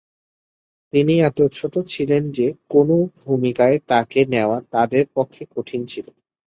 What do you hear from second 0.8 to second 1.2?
তিনি